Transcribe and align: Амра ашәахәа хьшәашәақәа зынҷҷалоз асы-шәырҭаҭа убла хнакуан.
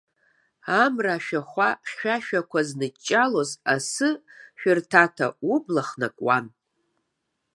Амра 0.83 1.13
ашәахәа 1.17 1.69
хьшәашәақәа 1.87 2.59
зынҷҷалоз 2.67 3.51
асы-шәырҭаҭа 3.73 5.27
убла 5.53 5.81
хнакуан. 5.87 6.45